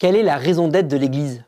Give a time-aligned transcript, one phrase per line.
[0.00, 1.44] Quelle est la raison d'être de l'Église?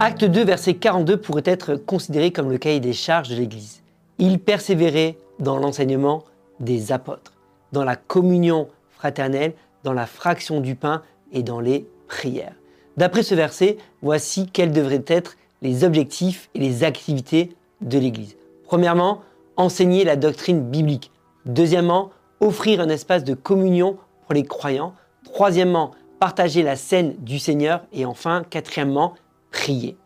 [0.00, 3.82] Acte 2, verset 42 pourrait être considéré comme le cahier des charges de l'Église.
[4.16, 6.24] Il persévérait dans l'enseignement
[6.58, 7.34] des apôtres,
[7.72, 9.52] dans la communion fraternelle,
[9.84, 11.02] dans la fraction du pain
[11.32, 12.54] et dans les prières.
[12.96, 18.38] D'après ce verset, voici quels devraient être les objectifs et les activités de l'Église.
[18.64, 19.20] Premièrement,
[19.58, 21.10] enseigner la doctrine biblique.
[21.44, 22.10] Deuxièmement,
[22.40, 24.94] offrir un espace de communion pour les croyants.
[25.24, 27.82] Troisièmement, partager la scène du Seigneur.
[27.92, 29.14] Et enfin, quatrièmement,
[29.50, 29.96] prier.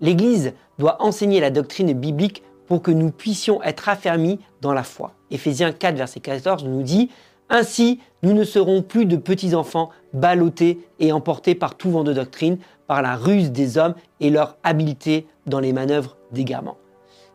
[0.00, 5.12] L'Église doit enseigner la doctrine biblique pour que nous puissions être affermis dans la foi.
[5.30, 7.10] Éphésiens 4, verset 14 nous dit
[7.48, 12.12] Ainsi, nous ne serons plus de petits enfants ballottés et emportés par tout vent de
[12.12, 16.76] doctrine, par la ruse des hommes et leur habileté dans les manœuvres d'égarement.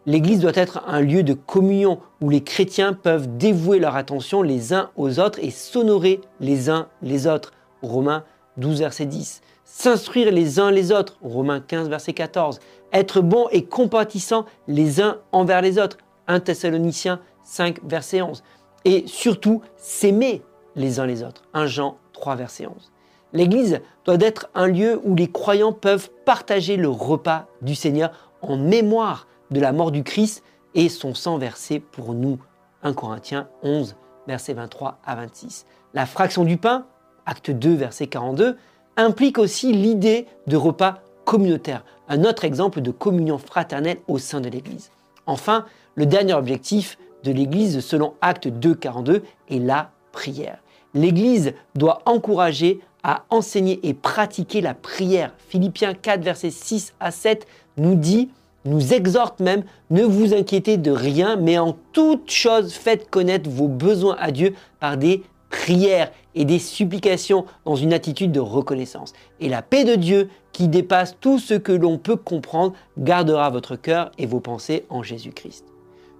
[0.07, 4.73] L'Église doit être un lieu de communion où les chrétiens peuvent dévouer leur attention les
[4.73, 7.53] uns aux autres et s'honorer les uns les autres.
[7.83, 8.23] Romains
[8.57, 9.41] 12, verset 10.
[9.63, 11.17] S'instruire les uns les autres.
[11.21, 12.59] Romains 15, verset 14.
[12.91, 15.97] Être bon et compatissant les uns envers les autres.
[16.27, 18.43] 1 Thessaloniciens 5, verset 11.
[18.85, 20.41] Et surtout, s'aimer
[20.75, 21.43] les uns les autres.
[21.53, 22.91] 1 Jean 3, verset 11.
[23.33, 28.57] L'Église doit être un lieu où les croyants peuvent partager le repas du Seigneur en
[28.57, 32.39] mémoire de la mort du Christ et son sang versé pour nous.
[32.83, 33.95] 1 Corinthiens 11,
[34.27, 35.65] versets 23 à 26.
[35.93, 36.85] La fraction du pain,
[37.25, 38.57] acte 2, verset 42,
[38.97, 44.49] implique aussi l'idée de repas communautaire, un autre exemple de communion fraternelle au sein de
[44.49, 44.91] l'Église.
[45.27, 45.65] Enfin,
[45.95, 50.59] le dernier objectif de l'Église selon acte 2, 42 est la prière.
[50.93, 55.33] L'Église doit encourager à enseigner et pratiquer la prière.
[55.47, 58.29] Philippiens 4, versets 6 à 7 nous dit,
[58.65, 63.67] nous exhorte même, ne vous inquiétez de rien, mais en toute chose faites connaître vos
[63.67, 69.13] besoins à Dieu par des prières et des supplications dans une attitude de reconnaissance.
[69.39, 73.75] Et la paix de Dieu, qui dépasse tout ce que l'on peut comprendre, gardera votre
[73.75, 75.65] cœur et vos pensées en Jésus-Christ.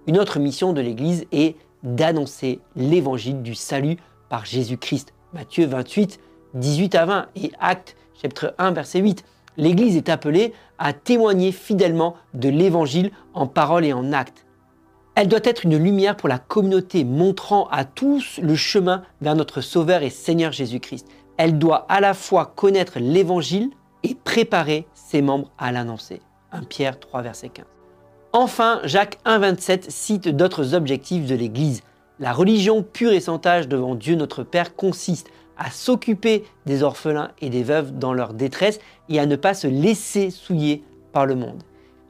[0.06, 3.96] Une autre mission de l'Église est d'annoncer l'évangile du salut
[4.28, 5.12] par Jésus-Christ.
[5.32, 6.20] Matthieu 28,
[6.54, 9.24] 18 à 20 et Actes chapitre 1 verset 8.
[9.56, 14.46] L'Église est appelée à témoigner fidèlement de l'Évangile en parole et en acte.
[15.14, 19.60] Elle doit être une lumière pour la communauté, montrant à tous le chemin vers notre
[19.60, 21.06] Sauveur et Seigneur Jésus-Christ.
[21.36, 23.70] Elle doit à la fois connaître l'Évangile
[24.04, 26.20] et préparer ses membres à l'annoncer.
[26.52, 27.66] 1 Pierre 3 verset 15.
[28.32, 31.82] Enfin, Jacques 1,27 cite d'autres objectifs de l'Église.
[32.18, 37.30] La religion pure et sans tâche devant Dieu notre Père consiste à s'occuper des orphelins
[37.40, 40.82] et des veuves dans leur détresse et à ne pas se laisser souiller
[41.12, 41.62] par le monde.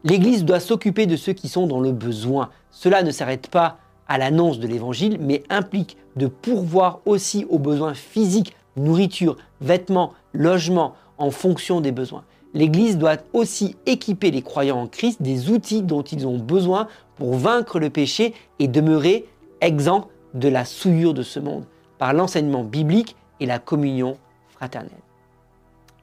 [0.04, 2.50] L'Église doit s'occuper de ceux qui sont dans le besoin.
[2.70, 7.94] Cela ne s'arrête pas à l'annonce de l'Évangile, mais implique de pourvoir aussi aux besoins
[7.94, 12.24] physiques, nourriture, vêtements, logement, en fonction des besoins.
[12.54, 17.34] L'Église doit aussi équiper les croyants en Christ des outils dont ils ont besoin pour
[17.34, 19.26] vaincre le péché et demeurer
[19.60, 21.64] exempts de la souillure de ce monde
[21.98, 24.16] par l'enseignement biblique et la communion
[24.50, 24.90] fraternelle.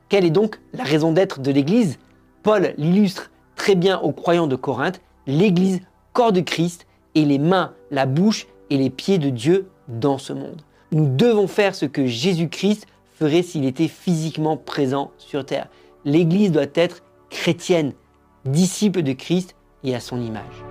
[0.10, 1.98] Quelle est donc la raison d'être de l'Église?
[2.44, 5.82] Paul l'illustre très bien aux croyants de Corinthe, l'Église,
[6.14, 6.86] corps de Christ,
[7.16, 10.62] et les mains, la bouche et les pieds de Dieu dans ce monde.
[10.92, 12.86] Nous devons faire ce que Jésus-Christ
[13.16, 15.70] ferait s'il était physiquement présent sur terre.
[16.06, 17.94] L'Église doit être chrétienne,
[18.46, 20.69] disciple de Christ et à son image.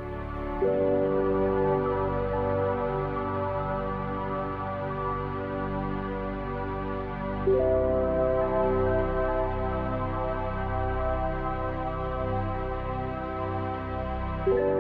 [7.48, 7.60] thank
[14.47, 14.78] you.